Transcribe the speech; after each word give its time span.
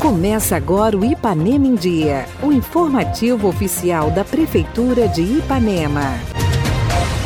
Começa 0.00 0.56
agora 0.56 0.96
o 0.96 1.04
Ipanema 1.04 1.66
em 1.66 1.74
Dia, 1.74 2.26
o 2.42 2.50
informativo 2.50 3.46
oficial 3.46 4.10
da 4.10 4.24
Prefeitura 4.24 5.06
de 5.06 5.22
Ipanema. 5.22 6.14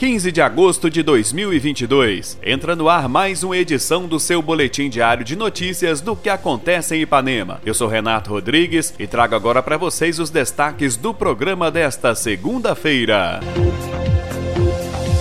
15 0.00 0.32
de 0.32 0.40
agosto 0.42 0.90
de 0.90 1.00
2022. 1.00 2.36
Entra 2.42 2.74
no 2.74 2.88
ar 2.88 3.08
mais 3.08 3.44
uma 3.44 3.56
edição 3.56 4.08
do 4.08 4.18
seu 4.18 4.42
boletim 4.42 4.90
diário 4.90 5.24
de 5.24 5.36
notícias 5.36 6.00
do 6.00 6.16
que 6.16 6.28
acontece 6.28 6.96
em 6.96 7.02
Ipanema. 7.02 7.60
Eu 7.64 7.72
sou 7.72 7.86
Renato 7.86 8.30
Rodrigues 8.30 8.92
e 8.98 9.06
trago 9.06 9.36
agora 9.36 9.62
para 9.62 9.76
vocês 9.76 10.18
os 10.18 10.28
destaques 10.28 10.96
do 10.96 11.14
programa 11.14 11.70
desta 11.70 12.16
segunda-feira. 12.16 13.38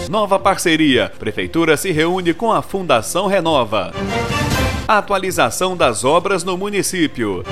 Nova 0.09 0.39
parceria. 0.39 1.11
Prefeitura 1.19 1.77
se 1.77 1.91
reúne 1.91 2.33
com 2.33 2.51
a 2.51 2.63
Fundação 2.63 3.27
Renova. 3.27 3.93
Atualização 4.97 5.77
das 5.77 6.03
obras 6.03 6.43
no 6.43 6.57
município. 6.57 7.45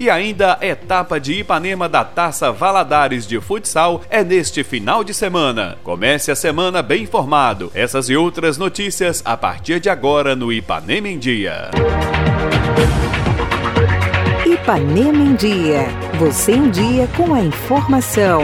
E 0.00 0.10
ainda 0.10 0.58
a 0.60 0.66
etapa 0.66 1.20
de 1.20 1.34
Ipanema 1.34 1.88
da 1.88 2.04
Taça 2.04 2.50
Valadares 2.50 3.24
de 3.24 3.40
Futsal 3.40 4.00
é 4.10 4.24
neste 4.24 4.64
final 4.64 5.04
de 5.04 5.14
semana. 5.14 5.78
Comece 5.84 6.28
a 6.32 6.34
semana 6.34 6.82
bem 6.82 7.04
informado. 7.04 7.70
Essas 7.72 8.08
e 8.08 8.16
outras 8.16 8.58
notícias 8.58 9.22
a 9.24 9.36
partir 9.36 9.78
de 9.78 9.88
agora 9.88 10.34
no 10.34 10.52
Ipanema 10.52 11.06
em 11.06 11.20
Dia. 11.20 11.70
Ipanema 14.44 15.22
em 15.22 15.36
Dia. 15.36 15.86
Você 16.18 16.50
em 16.50 16.68
dia 16.68 17.06
com 17.16 17.32
a 17.32 17.40
informação. 17.42 18.40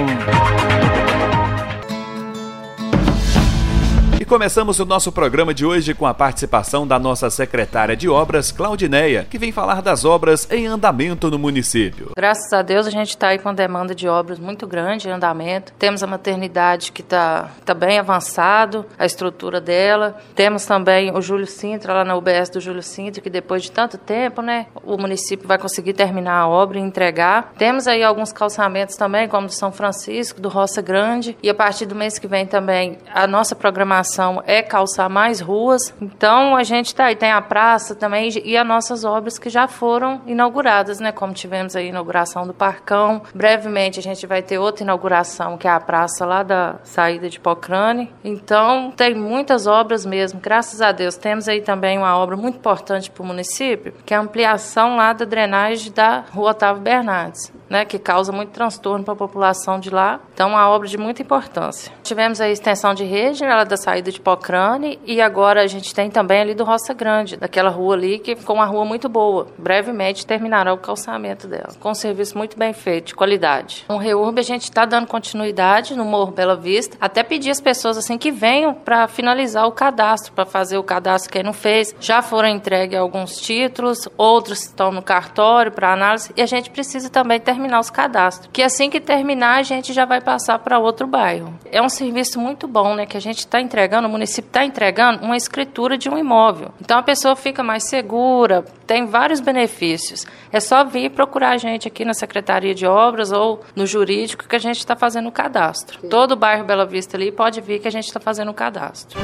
Começamos 4.27 4.81
o 4.81 4.85
nosso 4.85 5.13
programa 5.13 5.55
de 5.55 5.65
hoje 5.65 5.95
com 5.95 6.05
a 6.05 6.13
participação 6.13 6.85
da 6.85 6.99
nossa 6.99 7.31
secretária 7.31 7.97
de 7.97 8.09
obras, 8.09 8.51
Claudineia, 8.51 9.25
que 9.31 9.39
vem 9.39 9.53
falar 9.53 9.81
das 9.81 10.05
obras 10.05 10.51
em 10.51 10.67
andamento 10.67 11.31
no 11.31 11.39
município. 11.39 12.11
Graças 12.17 12.53
a 12.53 12.61
Deus 12.61 12.89
a 12.89 12.91
gente 12.91 13.11
está 13.11 13.29
aí 13.29 13.39
com 13.39 13.55
demanda 13.55 13.95
de 13.95 14.09
obras 14.09 14.41
muito 14.41 14.67
grande 14.67 15.09
em 15.09 15.13
andamento. 15.13 15.73
Temos 15.79 16.03
a 16.03 16.09
maternidade 16.09 16.91
que 16.91 17.03
está 17.03 17.51
tá 17.65 17.73
bem 17.73 18.01
avançado, 18.01 18.85
a 18.99 19.07
estrutura 19.07 19.61
dela. 19.61 20.17
Temos 20.35 20.67
também 20.67 21.17
o 21.17 21.23
Júlio 21.23 21.47
Sintra, 21.47 21.95
lá 21.95 22.05
na 22.05 22.17
UBS 22.17 22.51
do 22.51 22.61
Júlio 22.61 22.83
Sintra, 22.83 23.23
que 23.23 23.31
depois 23.31 23.63
de 23.63 23.71
tanto 23.71 23.97
tempo, 23.97 24.43
né, 24.43 24.67
o 24.83 24.99
município 24.99 25.47
vai 25.47 25.59
conseguir 25.59 25.93
terminar 25.93 26.41
a 26.41 26.49
obra 26.49 26.79
e 26.79 26.83
entregar. 26.83 27.53
Temos 27.57 27.87
aí 27.87 28.03
alguns 28.03 28.33
calçamentos 28.33 28.97
também, 28.97 29.29
como 29.29 29.47
do 29.47 29.53
São 29.53 29.71
Francisco, 29.71 30.41
do 30.41 30.49
Roça 30.49 30.83
Grande, 30.83 31.37
e 31.41 31.49
a 31.49 31.55
partir 31.55 31.87
do 31.87 31.95
mês 31.95 32.19
que 32.19 32.27
vem 32.27 32.45
também 32.45 32.99
a 33.15 33.27
nossa 33.29 33.55
programação 33.55 34.16
é 34.47 34.63
calçar 34.63 35.09
mais 35.09 35.41
ruas. 35.41 35.95
Então 36.01 36.57
a 36.57 36.63
gente 36.63 36.95
tá 36.95 37.07
aí, 37.07 37.17
tem 37.17 37.31
a 37.31 37.41
praça 37.41 37.95
também 37.95 38.29
e 38.45 38.57
as 38.57 38.67
nossas 38.67 39.05
obras 39.05 39.39
que 39.39 39.51
já 39.51 39.67
foram 39.69 40.21
inauguradas, 40.27 41.01
né? 41.01 41.13
Como 41.13 41.33
tivemos 41.33 41.77
a 41.77 41.83
inauguração 41.83 42.47
do 42.47 42.55
Parcão. 42.55 43.23
Brevemente 43.35 43.99
a 43.99 44.03
gente 44.03 44.27
vai 44.27 44.43
ter 44.43 44.59
outra 44.59 44.85
inauguração, 44.85 45.57
que 45.57 45.69
é 45.69 45.71
a 45.71 45.81
praça 45.81 46.25
lá 46.25 46.43
da 46.43 46.77
saída 46.83 47.29
de 47.29 47.41
Pocrane. 47.41 48.13
Então 48.25 48.93
tem 48.97 49.15
muitas 49.15 49.67
obras 49.67 50.05
mesmo, 50.07 50.41
graças 50.41 50.81
a 50.81 50.93
Deus. 50.93 51.17
Temos 51.17 51.49
aí 51.49 51.61
também 51.61 51.99
uma 51.99 52.17
obra 52.17 52.37
muito 52.37 52.57
importante 52.57 53.11
para 53.11 53.23
o 53.23 53.27
município, 53.27 53.93
que 54.05 54.15
é 54.15 54.17
a 54.17 54.21
ampliação 54.21 54.97
lá 54.97 55.13
da 55.13 55.25
drenagem 55.25 55.93
da 55.93 56.25
Rua 56.33 56.51
Otávio 56.51 56.83
Bernardes 56.83 57.56
né, 57.69 57.85
que 57.85 57.99
causa 57.99 58.33
muito 58.33 58.51
transtorno 58.51 59.05
para 59.05 59.15
a 59.15 59.17
população 59.17 59.79
de 59.79 59.91
lá. 59.91 60.21
Então, 60.35 60.51
uma 60.51 60.69
obra 60.69 60.89
de 60.89 60.99
muita 60.99 61.23
importância. 61.23 61.93
Tivemos 62.03 62.41
a 62.41 62.49
extensão 62.49 62.95
de 62.95 63.05
rede, 63.05 63.45
ela 63.45 63.65
da 63.65 63.77
saída 63.77 64.11
de 64.11 64.21
Pocrane, 64.21 64.99
e 65.05 65.21
agora 65.21 65.63
a 65.63 65.67
gente 65.67 65.95
tem 65.95 66.11
também 66.11 66.41
ali 66.41 66.55
do 66.55 66.65
Roça 66.65 66.95
Grande, 66.95 67.37
daquela 67.37 67.71
rua 67.71 67.95
ali, 67.95 68.19
que 68.19 68.37
ficou 68.37 68.57
uma 68.57 68.67
rua 68.67 68.85
muito 68.85 69.09
boa. 69.09 69.49
Brevemente 69.59 70.27
terminará 70.27 70.73
o 70.73 70.79
calçamento 70.79 71.47
dela, 71.47 71.75
com 71.81 71.91
um 71.91 71.95
serviço 71.95 72.37
muito 72.37 72.57
bem 72.59 72.73
feito, 72.73 73.09
de 73.09 73.15
qualidade. 73.15 73.85
No 73.89 73.97
Reurb, 73.97 74.39
a 74.39 74.43
gente 74.43 74.65
está 74.65 74.85
dando 74.85 75.07
continuidade 75.07 75.97
no 75.97 76.05
Morro 76.05 76.33
Bela 76.33 76.57
Vista, 76.57 76.97
até 77.01 77.23
pedir 77.23 77.51
as 77.51 77.61
pessoas 77.61 77.97
assim 77.99 78.17
que 78.19 78.31
venham 78.31 78.73
para 78.75 79.09
finalizar 79.09 79.67
o 79.67 79.73
cadastro, 79.73 80.33
para 80.33 80.47
fazer 80.47 80.79
o 80.79 80.83
cadastro 80.83 81.33
quem 81.33 81.43
não 81.43 81.53
fez. 81.53 81.95
Já 82.01 82.23
foram 82.23 82.49
entregues 82.49 82.99
alguns 82.99 83.41
títulos, 83.41 84.09
outros 84.17 84.63
estão 84.63 84.91
no 84.91 85.03
cartório 85.03 85.73
para 85.73 85.93
análise, 85.93 86.33
e 86.37 86.43
a 86.43 86.47
gente 86.47 86.71
precisa 86.71 87.11
também 87.11 87.41
ter 87.41 87.56
terminar 87.57 87.81
os 87.81 87.91
cadastros. 87.91 88.51
Que 88.53 88.63
assim 88.63 88.91
que 88.91 89.01
terminar, 89.01 89.59
a 89.59 89.63
gente 89.63 89.93
já 89.93 90.05
vai 90.05 90.21
passar 90.21 90.59
para 90.59 90.79
outro 90.79 91.07
bairro. 91.07 91.55
É 91.73 91.81
um 91.81 91.89
serviço 91.89 92.39
muito 92.39 92.69
bom, 92.69 92.95
né? 92.95 93.07
Que 93.07 93.17
a 93.17 93.21
gente 93.21 93.39
está 93.39 93.61
entregando, 93.61 94.07
o 94.07 94.11
município 94.11 94.49
está 94.49 94.65
entregando 94.65 95.25
uma 95.25 95.37
escritura 95.37 95.97
de 95.97 96.09
um 96.09 96.19
imóvel. 96.19 96.71
Então 96.81 96.99
a 96.99 97.03
pessoa 97.03 97.35
fica 97.35 97.63
mais 97.63 97.85
segura, 97.85 98.65
tem 98.87 99.07
vários 99.07 99.41
benefícios. 99.41 100.27
É 100.53 100.61
só 100.61 100.85
vir 100.85 101.11
procurar 101.11 101.51
a 101.51 101.57
gente 101.57 101.89
aqui 101.89 102.05
na 102.05 102.15
Secretaria 102.15 102.75
de 102.75 102.87
Obras 102.87 103.33
ou 103.33 103.63
no 103.75 103.87
jurídico 103.87 104.47
que 104.47 104.57
a 104.57 104.61
gente 104.61 104.79
está 104.79 104.95
fazendo 104.95 105.29
o 105.29 105.33
cadastro. 105.33 106.07
Todo 106.09 106.33
o 106.33 106.37
bairro 106.37 106.65
Bela 106.65 106.85
Vista 106.85 107.17
ali 107.17 107.33
pode 107.33 107.61
vir 107.61 107.81
que 107.81 107.89
a 107.89 107.93
gente 107.93 108.07
está 108.07 108.21
fazendo 108.21 108.51
o 108.51 108.55
cadastro. 108.55 109.19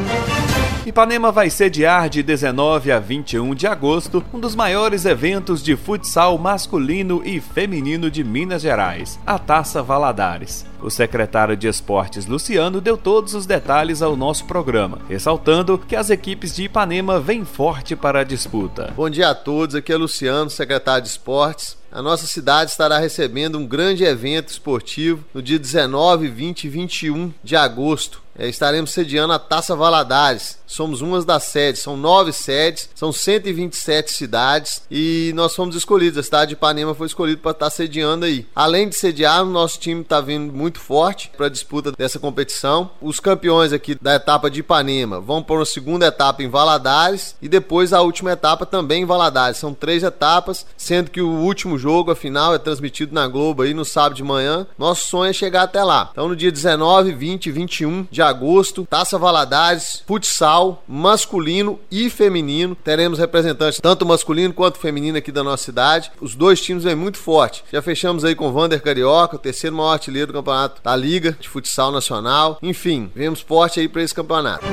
Ipanema 0.85 1.31
vai 1.31 1.49
sediar 1.49 2.09
de 2.09 2.25
19 2.25 2.91
a 2.91 2.99
21 2.99 3.55
de 3.55 3.69
agosto 3.69 4.25
um 4.35 4.41
dos 4.41 4.57
maiores 4.57 5.05
eventos 5.05 5.63
de 5.63 5.77
futsal 5.77 6.37
masculino 6.37 7.23
e 7.25 7.41
feminino 7.41 8.11
de 8.11 8.25
Minas 8.25 8.63
Gerais, 8.63 9.17
a 9.25 9.39
Taça 9.39 9.81
Valadares. 9.81 10.67
O 10.83 10.91
secretário 10.91 11.57
de 11.57 11.69
Esportes 11.69 12.27
Luciano 12.27 12.81
deu 12.81 12.99
todos 12.99 13.33
os 13.33 13.47
detalhes 13.47 14.03
ao 14.03 14.17
nosso 14.17 14.45
programa, 14.45 14.99
ressaltando 15.09 15.79
que 15.79 15.95
as 15.95 16.11
equipes 16.11 16.53
de 16.53 16.65
Ipanema 16.65 17.21
vêm 17.21 17.45
forte 17.45 17.95
para 17.95 18.21
a 18.21 18.25
disputa. 18.25 18.93
Bom 18.97 19.09
dia 19.09 19.31
a 19.31 19.37
todos, 19.37 19.77
aqui 19.77 19.93
é 19.93 19.97
Luciano, 19.97 20.51
secretário 20.51 21.05
de 21.05 21.11
Esportes 21.11 21.81
a 21.93 22.01
nossa 22.01 22.27
cidade 22.27 22.71
estará 22.71 22.97
recebendo 22.97 23.59
um 23.59 23.67
grande 23.67 24.03
evento 24.03 24.49
esportivo 24.49 25.23
no 25.35 25.43
dia 25.43 25.59
19, 25.59 26.27
20 26.27 26.65
e 26.65 26.69
21 26.71 27.35
de 27.45 27.55
agosto. 27.55 28.22
É, 28.39 28.49
estaremos 28.49 28.91
sediando 28.91 29.33
a 29.33 29.39
Taça 29.39 29.77
Valadares. 29.77 30.59
Somos 30.67 31.03
uma 31.03 31.23
das 31.23 31.45
sedes, 31.45 31.83
são 31.83 31.99
nove 31.99 32.33
sedes, 32.33 32.89
são 32.95 33.13
127 33.13 34.11
cidades 34.11 34.83
e 34.91 35.31
nós 35.35 35.55
fomos 35.55 35.77
escolhidos. 35.77 36.19
A 36.19 36.23
cidade 36.23 36.49
de 36.49 36.55
Ipanema 36.55 36.95
foi 36.95 37.07
escolhida 37.07 37.39
para 37.43 37.51
estar 37.51 37.69
sediando 37.69 38.25
aí. 38.25 38.47
Além 38.55 38.89
de 38.89 38.95
sediar, 38.95 39.45
nosso 39.45 39.79
time 39.79 40.01
está 40.01 40.21
vindo 40.21 40.51
muito 40.51 40.81
forte 40.81 41.31
para 41.37 41.47
a 41.47 41.51
disputa 41.51 41.93
dessa 41.93 42.19
competição. 42.19 42.91
Os 43.03 43.21
campeões 43.21 43.71
aqui 43.71 43.95
da 44.01 44.15
etapa 44.15 44.51
de 44.51 44.61
Ipanema 44.61 45.21
vão 45.21 45.43
para 45.43 45.57
uma 45.57 45.67
segunda 45.67 46.07
etapa 46.07 46.43
em 46.43 46.49
Valadares 46.49 47.37
e 47.43 47.49
depois 47.49 47.93
a 47.93 48.01
última 48.01 48.33
etapa 48.33 48.65
também 48.65 49.03
em 49.03 49.07
Valadares. 49.07 49.59
São 49.59 49.75
três 49.75 50.03
etapas, 50.03 50.65
sendo 50.75 51.11
que 51.11 51.21
o 51.21 51.29
último 51.29 51.79
jogo, 51.79 52.11
a 52.11 52.17
final, 52.17 52.55
é 52.55 52.59
transmitido 52.59 53.15
na 53.15 53.29
Globo 53.29 53.63
aí 53.63 53.75
no 53.75 53.85
sábado 53.85 54.15
de 54.15 54.23
manhã. 54.23 54.67
Nosso 54.79 55.07
sonho 55.07 55.29
é 55.29 55.35
chegar 55.35 55.65
até 55.65 55.85
lá. 55.85 56.09
Então, 56.13 56.29
no 56.29 56.37
dia 56.37 56.51
19, 56.51 57.13
20 57.13 57.47
e 57.47 57.53
21 57.53 58.07
de 58.11 58.22
agosto, 58.23 58.87
Taça 58.89 59.19
Valadares, 59.19 60.03
futsal, 60.07 60.83
masculino 60.89 61.79
e 61.91 62.09
feminino. 62.09 62.75
Teremos 62.75 63.19
representantes 63.19 63.81
tanto 63.81 64.07
masculino 64.07 64.55
quanto 64.55 64.79
feminino 64.79 65.19
aqui 65.19 65.33
da 65.33 65.43
nossa 65.43 65.65
cidade. 65.65 66.11
Os 66.21 66.35
dois 66.35 66.61
times 66.61 66.85
vêm 66.85 66.95
muito 66.95 67.19
forte. 67.19 67.65
Já 67.73 67.83
fechamos 67.83 68.25
aí 68.25 68.35
com 68.35 68.49
o 68.49 68.53
Vander 68.53 68.83
Carioca, 68.83 69.37
o 69.37 69.39
terceiro 69.39 69.77
maior 69.77 69.93
artilheiro 69.93 70.33
do 70.33 70.39
campeonato 70.39 70.83
da 70.83 70.95
Liga 70.97 71.37
de 71.39 71.49
Futsal 71.49 71.93
Nacional. 71.93 72.59
Enfim, 72.63 73.11
vemos 73.15 73.41
forte 73.41 73.81
aí 73.81 73.89
para 73.89 74.03
esse 74.03 74.15
campeonato. 74.15 74.65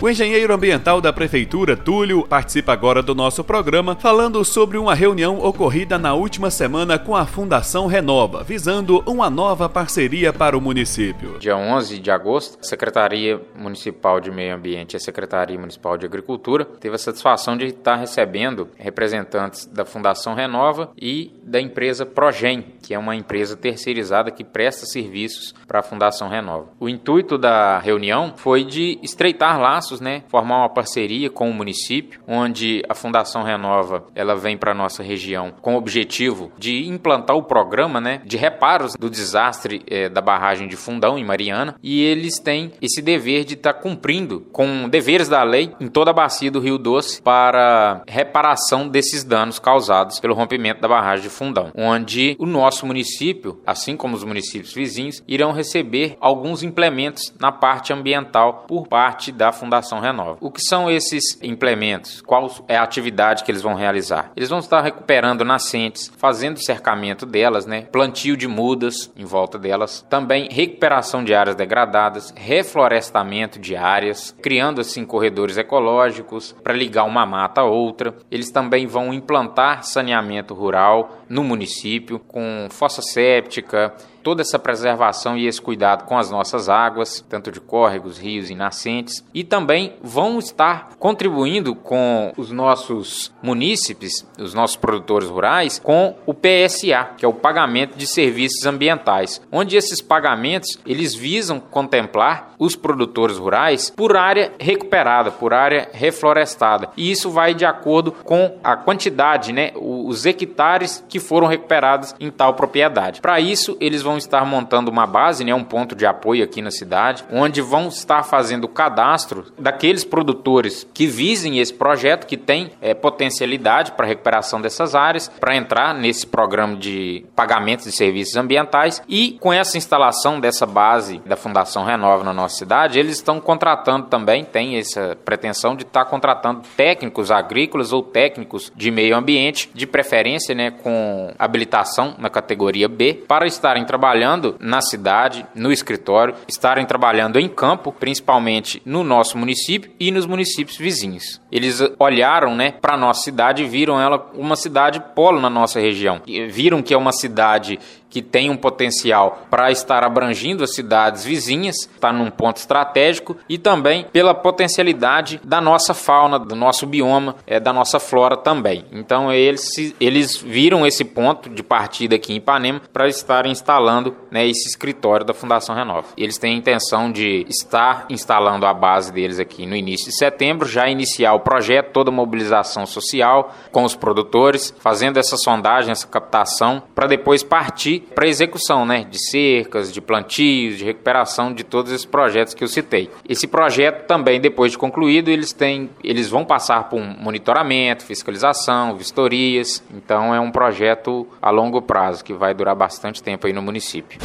O 0.00 0.08
engenheiro 0.08 0.54
ambiental 0.54 1.00
da 1.00 1.12
Prefeitura, 1.12 1.76
Túlio, 1.76 2.24
participa 2.24 2.72
agora 2.72 3.02
do 3.02 3.16
nosso 3.16 3.42
programa 3.42 3.96
falando 3.96 4.44
sobre 4.44 4.78
uma 4.78 4.94
reunião 4.94 5.40
ocorrida 5.40 5.98
na 5.98 6.14
última 6.14 6.52
semana 6.52 7.00
com 7.00 7.16
a 7.16 7.26
Fundação 7.26 7.88
Renova, 7.88 8.44
visando 8.44 9.02
uma 9.08 9.28
nova 9.28 9.68
parceria 9.68 10.32
para 10.32 10.56
o 10.56 10.60
município. 10.60 11.36
Dia 11.40 11.56
11 11.56 11.98
de 11.98 12.12
agosto, 12.12 12.58
a 12.60 12.62
Secretaria 12.62 13.40
Municipal 13.56 14.20
de 14.20 14.30
Meio 14.30 14.54
Ambiente 14.54 14.92
e 14.92 14.96
a 14.96 15.00
Secretaria 15.00 15.58
Municipal 15.58 15.98
de 15.98 16.06
Agricultura 16.06 16.64
teve 16.64 16.94
a 16.94 16.98
satisfação 16.98 17.56
de 17.56 17.64
estar 17.64 17.96
recebendo 17.96 18.68
representantes 18.76 19.66
da 19.66 19.84
Fundação 19.84 20.32
Renova 20.32 20.92
e 20.96 21.32
da 21.48 21.60
empresa 21.60 22.04
Progen, 22.04 22.64
que 22.82 22.94
é 22.94 22.98
uma 22.98 23.16
empresa 23.16 23.56
terceirizada 23.56 24.30
que 24.30 24.44
presta 24.44 24.86
serviços 24.86 25.54
para 25.66 25.80
a 25.80 25.82
Fundação 25.82 26.28
Renova. 26.28 26.68
O 26.78 26.88
intuito 26.88 27.36
da 27.38 27.78
reunião 27.78 28.34
foi 28.36 28.64
de 28.64 28.98
estreitar 29.02 29.60
laços 29.60 30.00
né, 30.00 30.22
formar 30.28 30.58
uma 30.58 30.68
parceria 30.68 31.30
com 31.30 31.50
o 31.50 31.54
município, 31.54 32.20
onde 32.26 32.82
a 32.88 32.94
Fundação 32.94 33.42
Renova 33.42 34.04
ela 34.14 34.34
vem 34.34 34.56
para 34.56 34.74
nossa 34.74 35.02
região 35.02 35.52
com 35.60 35.74
o 35.74 35.78
objetivo 35.78 36.52
de 36.58 36.86
implantar 36.86 37.36
o 37.36 37.42
programa 37.42 38.00
né, 38.00 38.20
de 38.24 38.36
reparos 38.36 38.94
do 38.94 39.10
desastre 39.10 39.82
é, 39.86 40.08
da 40.08 40.20
barragem 40.20 40.68
de 40.68 40.76
Fundão 40.76 41.18
em 41.18 41.24
Mariana 41.24 41.74
e 41.82 42.02
eles 42.02 42.38
têm 42.38 42.72
esse 42.80 43.00
dever 43.00 43.44
de 43.44 43.54
estar 43.54 43.72
tá 43.72 43.80
cumprindo 43.80 44.40
com 44.52 44.88
deveres 44.88 45.28
da 45.28 45.42
lei 45.42 45.72
em 45.80 45.88
toda 45.88 46.10
a 46.10 46.14
bacia 46.14 46.50
do 46.50 46.60
Rio 46.60 46.78
Doce 46.78 47.22
para 47.22 48.02
reparação 48.06 48.88
desses 48.88 49.24
danos 49.24 49.58
causados 49.58 50.20
pelo 50.20 50.34
rompimento 50.34 50.80
da 50.80 50.88
barragem 50.88 51.24
de 51.24 51.30
Fundão, 51.38 51.70
onde 51.74 52.36
o 52.38 52.44
nosso 52.44 52.84
município, 52.84 53.60
assim 53.64 53.96
como 53.96 54.16
os 54.16 54.24
municípios 54.24 54.74
vizinhos, 54.74 55.22
irão 55.28 55.52
receber 55.52 56.16
alguns 56.20 56.64
implementos 56.64 57.32
na 57.38 57.52
parte 57.52 57.92
ambiental 57.92 58.64
por 58.66 58.88
parte 58.88 59.30
da 59.30 59.52
Fundação 59.52 60.00
Renova. 60.00 60.36
O 60.40 60.50
que 60.50 60.60
são 60.60 60.90
esses 60.90 61.40
implementos? 61.40 62.20
Qual 62.22 62.50
é 62.66 62.76
a 62.76 62.82
atividade 62.82 63.44
que 63.44 63.52
eles 63.52 63.62
vão 63.62 63.74
realizar? 63.74 64.32
Eles 64.36 64.48
vão 64.48 64.58
estar 64.58 64.80
recuperando 64.80 65.44
nascentes, 65.44 66.10
fazendo 66.16 66.62
cercamento 66.62 67.24
delas, 67.24 67.66
né? 67.66 67.82
plantio 67.82 68.36
de 68.36 68.48
mudas 68.48 69.12
em 69.16 69.24
volta 69.24 69.58
delas, 69.58 70.04
também 70.10 70.48
recuperação 70.50 71.22
de 71.22 71.34
áreas 71.34 71.54
degradadas, 71.54 72.34
reflorestamento 72.36 73.60
de 73.60 73.76
áreas, 73.76 74.34
criando 74.42 74.80
assim 74.80 75.04
corredores 75.04 75.56
ecológicos 75.56 76.54
para 76.64 76.74
ligar 76.74 77.04
uma 77.04 77.24
mata 77.24 77.60
a 77.60 77.64
outra. 77.64 78.16
Eles 78.28 78.50
também 78.50 78.88
vão 78.88 79.14
implantar 79.14 79.84
saneamento 79.84 80.52
rural 80.52 81.18
no 81.28 81.44
município 81.44 82.18
com 82.18 82.68
fossa 82.70 83.02
séptica, 83.02 83.94
toda 84.28 84.42
essa 84.42 84.58
preservação 84.58 85.38
e 85.38 85.46
esse 85.46 85.60
cuidado 85.60 86.04
com 86.04 86.18
as 86.18 86.30
nossas 86.30 86.68
águas, 86.68 87.24
tanto 87.30 87.50
de 87.50 87.60
córregos, 87.60 88.18
rios 88.18 88.50
e 88.50 88.54
nascentes, 88.54 89.24
e 89.32 89.42
também 89.42 89.94
vão 90.02 90.38
estar 90.38 90.90
contribuindo 90.98 91.74
com 91.74 92.32
os 92.36 92.50
nossos 92.50 93.32
munícipes, 93.42 94.26
os 94.38 94.52
nossos 94.52 94.76
produtores 94.76 95.28
rurais, 95.28 95.80
com 95.82 96.14
o 96.26 96.34
PSA, 96.34 97.10
que 97.16 97.24
é 97.24 97.28
o 97.28 97.32
pagamento 97.32 97.96
de 97.96 98.06
serviços 98.06 98.66
ambientais, 98.66 99.40
onde 99.50 99.76
esses 99.76 100.02
pagamentos 100.02 100.78
eles 100.84 101.14
visam 101.14 101.58
contemplar 101.58 102.54
os 102.58 102.74
produtores 102.76 103.38
rurais 103.38 103.90
por 103.90 104.16
área 104.16 104.52
recuperada, 104.58 105.30
por 105.30 105.54
área 105.54 105.88
reflorestada, 105.92 106.90
e 106.96 107.10
isso 107.10 107.30
vai 107.30 107.54
de 107.54 107.64
acordo 107.64 108.12
com 108.12 108.58
a 108.62 108.76
quantidade, 108.76 109.52
né, 109.52 109.72
os 109.76 110.26
hectares 110.26 111.02
que 111.08 111.17
foram 111.20 111.46
recuperados 111.46 112.14
em 112.20 112.30
tal 112.30 112.54
propriedade. 112.54 113.20
Para 113.20 113.40
isso, 113.40 113.76
eles 113.80 114.02
vão 114.02 114.16
estar 114.16 114.44
montando 114.44 114.90
uma 114.90 115.06
base, 115.06 115.44
né, 115.44 115.54
um 115.54 115.64
ponto 115.64 115.94
de 115.94 116.06
apoio 116.06 116.44
aqui 116.44 116.62
na 116.62 116.70
cidade, 116.70 117.24
onde 117.30 117.60
vão 117.60 117.88
estar 117.88 118.22
fazendo 118.22 118.64
o 118.64 118.68
cadastro 118.68 119.46
daqueles 119.58 120.04
produtores 120.04 120.86
que 120.92 121.06
visem 121.06 121.58
esse 121.58 121.72
projeto, 121.72 122.26
que 122.26 122.36
tem 122.36 122.70
é, 122.80 122.94
potencialidade 122.94 123.92
para 123.92 124.06
recuperação 124.06 124.60
dessas 124.60 124.94
áreas, 124.94 125.28
para 125.28 125.56
entrar 125.56 125.94
nesse 125.94 126.26
programa 126.26 126.76
de 126.76 127.24
pagamentos 127.34 127.86
de 127.86 127.92
serviços 127.92 128.36
ambientais. 128.36 129.02
E 129.08 129.36
com 129.40 129.52
essa 129.52 129.76
instalação 129.76 130.40
dessa 130.40 130.66
base 130.66 131.20
da 131.24 131.36
Fundação 131.36 131.84
Renova 131.84 132.24
na 132.24 132.32
nossa 132.32 132.56
cidade, 132.56 132.98
eles 132.98 133.16
estão 133.16 133.40
contratando 133.40 134.06
também, 134.06 134.44
tem 134.44 134.76
essa 134.76 135.16
pretensão 135.24 135.76
de 135.76 135.82
estar 135.82 136.04
contratando 136.04 136.62
técnicos 136.76 137.30
agrícolas 137.30 137.92
ou 137.92 138.02
técnicos 138.02 138.72
de 138.74 138.90
meio 138.90 139.16
ambiente, 139.16 139.70
de 139.74 139.86
preferência 139.86 140.54
né, 140.54 140.70
com 140.70 141.07
habilitação 141.38 142.14
na 142.18 142.30
categoria 142.30 142.88
B, 142.88 143.24
para 143.26 143.46
estarem 143.46 143.84
trabalhando 143.84 144.08
trabalhando 144.18 144.56
na 144.60 144.80
cidade, 144.80 145.46
no 145.54 145.72
escritório, 145.72 146.34
estarem 146.46 146.86
trabalhando 146.86 147.38
em 147.38 147.48
campo, 147.48 147.92
principalmente 147.92 148.80
no 148.84 149.04
nosso 149.04 149.36
município 149.36 149.90
e 149.98 150.10
nos 150.10 150.26
municípios 150.26 150.76
vizinhos. 150.76 151.40
Eles 151.50 151.80
olharam, 151.98 152.54
né, 152.54 152.72
para 152.72 152.96
nossa 152.96 153.22
cidade 153.22 153.62
e 153.62 153.68
viram 153.68 154.00
ela 154.00 154.30
uma 154.34 154.56
cidade 154.56 155.02
polo 155.14 155.40
na 155.40 155.50
nossa 155.50 155.80
região. 155.80 156.20
Viram 156.48 156.82
que 156.82 156.94
é 156.94 156.96
uma 156.96 157.12
cidade 157.12 157.78
que 158.10 158.22
tem 158.22 158.50
um 158.50 158.56
potencial 158.56 159.46
para 159.50 159.70
estar 159.70 160.02
abrangindo 160.02 160.64
as 160.64 160.74
cidades 160.74 161.24
vizinhas, 161.24 161.76
está 161.76 162.12
num 162.12 162.30
ponto 162.30 162.56
estratégico 162.56 163.36
e 163.48 163.58
também 163.58 164.06
pela 164.12 164.34
potencialidade 164.34 165.40
da 165.44 165.60
nossa 165.60 165.94
fauna, 165.94 166.38
do 166.38 166.54
nosso 166.54 166.86
bioma, 166.86 167.36
é, 167.46 167.60
da 167.60 167.72
nossa 167.72 167.98
flora 167.98 168.36
também. 168.36 168.84
Então 168.92 169.32
eles, 169.32 169.94
eles 170.00 170.36
viram 170.36 170.86
esse 170.86 171.04
ponto 171.04 171.50
de 171.50 171.62
partida 171.62 172.16
aqui 172.16 172.32
em 172.32 172.36
Ipanema 172.36 172.80
para 172.92 173.08
estar 173.08 173.46
instalando 173.46 174.16
né, 174.30 174.46
esse 174.46 174.68
escritório 174.68 175.26
da 175.26 175.34
Fundação 175.34 175.74
Renova. 175.74 176.08
Eles 176.16 176.38
têm 176.38 176.54
a 176.54 176.58
intenção 176.58 177.10
de 177.10 177.44
estar 177.48 178.06
instalando 178.08 178.66
a 178.66 178.72
base 178.72 179.12
deles 179.12 179.38
aqui 179.38 179.66
no 179.66 179.76
início 179.76 180.06
de 180.06 180.16
setembro, 180.16 180.68
já 180.68 180.88
iniciar 180.88 181.34
o 181.34 181.40
projeto, 181.40 181.92
toda 181.92 182.10
a 182.10 182.14
mobilização 182.14 182.86
social 182.86 183.54
com 183.70 183.84
os 183.84 183.94
produtores, 183.94 184.74
fazendo 184.78 185.18
essa 185.18 185.36
sondagem, 185.36 185.90
essa 185.90 186.06
captação, 186.06 186.82
para 186.94 187.06
depois 187.06 187.42
partir 187.42 187.97
para 188.00 188.28
execução, 188.28 188.84
né, 188.84 189.06
de 189.08 189.18
cercas, 189.30 189.92
de 189.92 190.00
plantios, 190.00 190.78
de 190.78 190.84
recuperação 190.84 191.52
de 191.52 191.64
todos 191.64 191.92
esses 191.92 192.06
projetos 192.06 192.54
que 192.54 192.62
eu 192.62 192.68
citei. 192.68 193.10
Esse 193.28 193.46
projeto 193.46 194.06
também, 194.06 194.40
depois 194.40 194.72
de 194.72 194.78
concluído, 194.78 195.30
eles 195.30 195.52
têm, 195.52 195.90
eles 196.02 196.28
vão 196.28 196.44
passar 196.44 196.88
por 196.88 197.00
um 197.00 197.14
monitoramento, 197.18 198.04
fiscalização, 198.04 198.96
vistorias. 198.96 199.82
Então 199.94 200.34
é 200.34 200.40
um 200.40 200.50
projeto 200.50 201.26
a 201.40 201.50
longo 201.50 201.82
prazo 201.82 202.24
que 202.24 202.32
vai 202.32 202.54
durar 202.54 202.74
bastante 202.74 203.22
tempo 203.22 203.46
aí 203.46 203.52
no 203.52 203.62
município. 203.62 204.18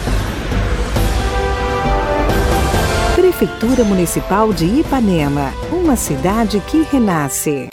Prefeitura 3.15 3.83
Municipal 3.83 4.53
de 4.53 4.65
Ipanema, 4.65 5.51
uma 5.71 5.95
cidade 5.95 6.61
que 6.61 6.83
renasce. 6.83 7.72